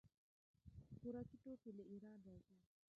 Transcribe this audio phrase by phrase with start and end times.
[0.97, 2.57] خوراکي توکي له ایران راځي.